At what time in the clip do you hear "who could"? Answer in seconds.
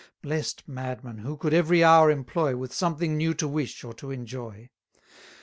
1.19-1.53